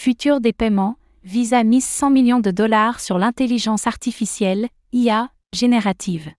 Futur 0.00 0.40
des 0.40 0.52
paiements, 0.52 0.96
Visa 1.24 1.64
mise 1.64 1.84
100 1.84 2.10
millions 2.10 2.38
de 2.38 2.52
dollars 2.52 3.00
sur 3.00 3.18
l'intelligence 3.18 3.88
artificielle, 3.88 4.68
IA, 4.92 5.32
générative. 5.52 6.30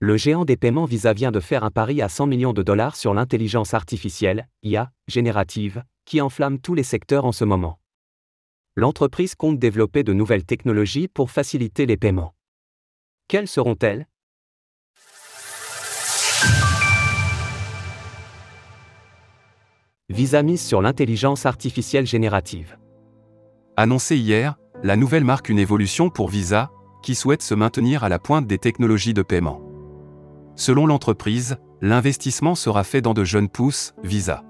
Le 0.00 0.18
géant 0.18 0.44
des 0.44 0.58
paiements 0.58 0.84
Visa 0.84 1.14
vient 1.14 1.30
de 1.30 1.40
faire 1.40 1.64
un 1.64 1.70
pari 1.70 2.02
à 2.02 2.10
100 2.10 2.26
millions 2.26 2.52
de 2.52 2.62
dollars 2.62 2.96
sur 2.96 3.14
l'intelligence 3.14 3.72
artificielle, 3.72 4.50
IA, 4.62 4.92
générative, 5.06 5.82
qui 6.04 6.20
enflamme 6.20 6.58
tous 6.58 6.74
les 6.74 6.82
secteurs 6.82 7.24
en 7.24 7.32
ce 7.32 7.46
moment. 7.46 7.80
L'entreprise 8.76 9.34
compte 9.34 9.58
développer 9.58 10.02
de 10.02 10.12
nouvelles 10.12 10.44
technologies 10.44 11.08
pour 11.08 11.30
faciliter 11.30 11.86
les 11.86 11.96
paiements. 11.96 12.34
Quelles 13.28 13.48
seront-elles? 13.48 14.06
Visa 20.10 20.42
mise 20.42 20.62
sur 20.62 20.80
l'intelligence 20.80 21.44
artificielle 21.44 22.06
générative. 22.06 22.78
Annoncé 23.76 24.16
hier, 24.16 24.56
la 24.82 24.96
nouvelle 24.96 25.24
marque 25.24 25.50
une 25.50 25.58
évolution 25.58 26.08
pour 26.08 26.28
Visa, 26.28 26.70
qui 27.02 27.14
souhaite 27.14 27.42
se 27.42 27.54
maintenir 27.54 28.04
à 28.04 28.08
la 28.08 28.18
pointe 28.18 28.46
des 28.46 28.56
technologies 28.56 29.12
de 29.12 29.20
paiement. 29.20 29.60
Selon 30.56 30.86
l'entreprise, 30.86 31.58
l'investissement 31.82 32.54
sera 32.54 32.84
fait 32.84 33.02
dans 33.02 33.12
de 33.12 33.22
jeunes 33.22 33.50
pousses, 33.50 33.94
Visa 34.02 34.42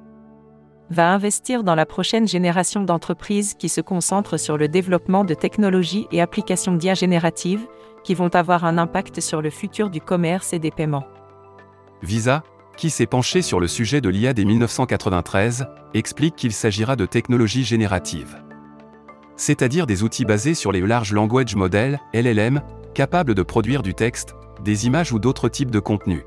va 0.90 1.12
investir 1.12 1.64
dans 1.64 1.74
la 1.74 1.84
prochaine 1.84 2.26
génération 2.26 2.82
d'entreprises 2.82 3.52
qui 3.52 3.68
se 3.68 3.82
concentrent 3.82 4.38
sur 4.38 4.56
le 4.56 4.68
développement 4.68 5.22
de 5.22 5.34
technologies 5.34 6.06
et 6.12 6.22
applications 6.22 6.74
d'IA 6.74 6.94
génératives 6.94 7.66
qui 8.04 8.14
vont 8.14 8.34
avoir 8.34 8.64
un 8.64 8.78
impact 8.78 9.20
sur 9.20 9.42
le 9.42 9.50
futur 9.50 9.90
du 9.90 10.00
commerce 10.00 10.54
et 10.54 10.58
des 10.58 10.70
paiements. 10.70 11.04
Visa, 12.00 12.42
qui 12.78 12.90
s'est 12.90 13.06
penché 13.06 13.42
sur 13.42 13.58
le 13.58 13.66
sujet 13.66 14.00
de 14.00 14.08
l'IA 14.08 14.32
dès 14.32 14.44
1993, 14.44 15.66
explique 15.94 16.36
qu'il 16.36 16.52
s'agira 16.52 16.94
de 16.94 17.06
technologies 17.06 17.64
génératives. 17.64 18.38
C'est-à-dire 19.36 19.86
des 19.86 20.04
outils 20.04 20.24
basés 20.24 20.54
sur 20.54 20.70
les 20.70 20.80
Large 20.80 21.12
Language 21.12 21.56
Models, 21.56 21.98
LLM, 22.14 22.62
capables 22.94 23.34
de 23.34 23.42
produire 23.42 23.82
du 23.82 23.94
texte, 23.94 24.36
des 24.64 24.86
images 24.86 25.12
ou 25.12 25.18
d'autres 25.18 25.48
types 25.48 25.72
de 25.72 25.80
contenus. 25.80 26.22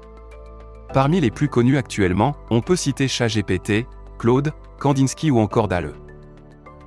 Parmi 0.94 1.22
les 1.22 1.32
plus 1.32 1.48
connus 1.48 1.78
actuellement, 1.78 2.36
on 2.50 2.62
peut 2.62 2.76
citer 2.76 3.08
ChatGPT, 3.08 3.86
Claude, 4.20 4.52
Kandinsky 4.78 5.32
ou 5.32 5.40
encore 5.40 5.70
Dalle. 5.70 5.94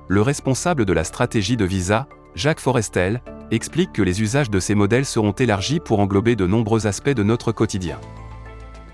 Le 0.07 0.21
responsable 0.21 0.85
de 0.85 0.93
la 0.93 1.03
stratégie 1.03 1.57
de 1.57 1.65
Visa, 1.65 2.07
Jacques 2.35 2.59
Forestel, 2.59 3.23
explique 3.49 3.93
que 3.93 4.03
les 4.03 4.21
usages 4.21 4.51
de 4.51 4.59
ces 4.59 4.75
modèles 4.75 5.05
seront 5.05 5.31
élargis 5.31 5.79
pour 5.79 5.99
englober 5.99 6.35
de 6.35 6.45
nombreux 6.45 6.85
aspects 6.85 7.09
de 7.09 7.23
notre 7.23 7.51
quotidien. 7.51 7.99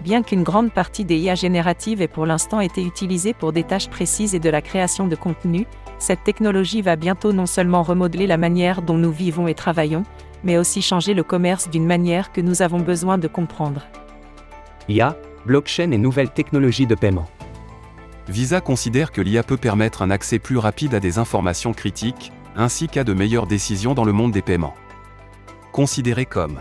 Bien 0.03 0.23
qu'une 0.23 0.41
grande 0.41 0.71
partie 0.71 1.05
des 1.05 1.17
IA 1.17 1.35
génératives 1.35 2.01
ait 2.01 2.07
pour 2.07 2.25
l'instant 2.25 2.59
été 2.59 2.83
utilisée 2.83 3.33
pour 3.33 3.53
des 3.53 3.63
tâches 3.63 3.89
précises 3.89 4.33
et 4.33 4.39
de 4.39 4.49
la 4.49 4.61
création 4.61 5.07
de 5.07 5.15
contenu, 5.15 5.67
cette 5.99 6.23
technologie 6.23 6.81
va 6.81 6.95
bientôt 6.95 7.33
non 7.33 7.45
seulement 7.45 7.83
remodeler 7.83 8.25
la 8.25 8.37
manière 8.37 8.81
dont 8.81 8.97
nous 8.97 9.11
vivons 9.11 9.47
et 9.47 9.53
travaillons, 9.53 10.03
mais 10.43 10.57
aussi 10.57 10.81
changer 10.81 11.13
le 11.13 11.21
commerce 11.21 11.69
d'une 11.69 11.85
manière 11.85 12.31
que 12.31 12.41
nous 12.41 12.63
avons 12.63 12.79
besoin 12.79 13.19
de 13.19 13.27
comprendre. 13.27 13.85
IA, 14.89 15.15
blockchain 15.45 15.91
et 15.91 15.99
nouvelles 15.99 16.31
technologies 16.31 16.87
de 16.87 16.95
paiement. 16.95 17.29
Visa 18.27 18.59
considère 18.59 19.11
que 19.11 19.21
l'IA 19.21 19.43
peut 19.43 19.57
permettre 19.57 20.01
un 20.01 20.09
accès 20.09 20.39
plus 20.39 20.57
rapide 20.57 20.95
à 20.95 20.99
des 20.99 21.19
informations 21.19 21.73
critiques, 21.73 22.31
ainsi 22.55 22.87
qu'à 22.87 23.03
de 23.03 23.13
meilleures 23.13 23.47
décisions 23.47 23.93
dans 23.93 24.05
le 24.05 24.13
monde 24.13 24.31
des 24.31 24.41
paiements. 24.41 24.73
Considéré 25.71 26.25
comme 26.25 26.59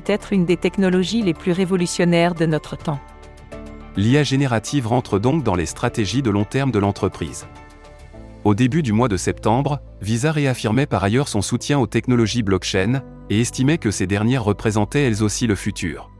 peut-être 0.00 0.32
une 0.32 0.44
des 0.44 0.56
technologies 0.56 1.22
les 1.22 1.34
plus 1.34 1.50
révolutionnaires 1.50 2.34
de 2.34 2.46
notre 2.46 2.76
temps. 2.76 3.00
L'IA 3.96 4.22
générative 4.22 4.86
rentre 4.86 5.18
donc 5.18 5.42
dans 5.42 5.56
les 5.56 5.66
stratégies 5.66 6.22
de 6.22 6.30
long 6.30 6.44
terme 6.44 6.70
de 6.70 6.78
l'entreprise. 6.78 7.48
Au 8.44 8.54
début 8.54 8.84
du 8.84 8.92
mois 8.92 9.08
de 9.08 9.16
septembre, 9.16 9.80
Visa 10.00 10.30
réaffirmait 10.30 10.86
par 10.86 11.02
ailleurs 11.02 11.26
son 11.26 11.42
soutien 11.42 11.80
aux 11.80 11.88
technologies 11.88 12.44
blockchain 12.44 13.02
et 13.28 13.40
estimait 13.40 13.78
que 13.78 13.90
ces 13.90 14.06
dernières 14.06 14.44
représentaient 14.44 15.02
elles 15.02 15.24
aussi 15.24 15.48
le 15.48 15.56
futur. 15.56 16.10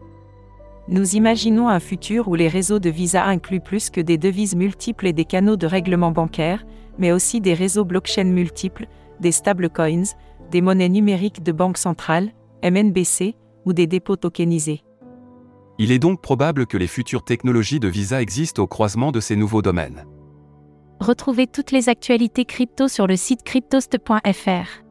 Nous 0.88 1.14
imaginons 1.14 1.68
un 1.68 1.78
futur 1.78 2.26
où 2.26 2.34
les 2.34 2.48
réseaux 2.48 2.80
de 2.80 2.90
Visa 2.90 3.24
incluent 3.24 3.60
plus 3.60 3.90
que 3.90 4.00
des 4.00 4.18
devises 4.18 4.56
multiples 4.56 5.06
et 5.06 5.12
des 5.12 5.24
canaux 5.24 5.56
de 5.56 5.68
règlement 5.68 6.10
bancaire, 6.10 6.64
mais 6.98 7.12
aussi 7.12 7.40
des 7.40 7.54
réseaux 7.54 7.84
blockchain 7.84 8.24
multiples, 8.24 8.88
des 9.20 9.30
stablecoins, 9.30 10.16
des 10.50 10.62
monnaies 10.62 10.88
numériques 10.88 11.44
de 11.44 11.52
banque 11.52 11.78
centrale, 11.78 12.32
MNBC, 12.64 13.36
ou 13.68 13.74
des 13.74 13.86
dépôts 13.86 14.16
tokenisés. 14.16 14.82
Il 15.78 15.92
est 15.92 15.98
donc 15.98 16.22
probable 16.22 16.66
que 16.66 16.78
les 16.78 16.86
futures 16.86 17.22
technologies 17.22 17.80
de 17.80 17.86
Visa 17.86 18.20
existent 18.22 18.62
au 18.62 18.66
croisement 18.66 19.12
de 19.12 19.20
ces 19.20 19.36
nouveaux 19.36 19.62
domaines. 19.62 20.06
Retrouvez 21.00 21.46
toutes 21.46 21.70
les 21.70 21.88
actualités 21.88 22.46
crypto 22.46 22.88
sur 22.88 23.06
le 23.06 23.14
site 23.14 23.44
cryptost.fr. 23.44 24.87